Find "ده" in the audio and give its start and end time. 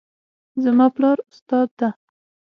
1.79-1.89